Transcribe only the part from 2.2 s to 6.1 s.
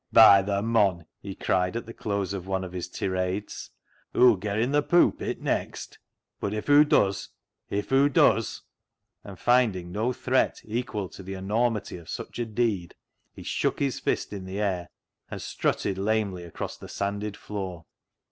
of one of his tirades," Hoo'll ger i' th' poopit next?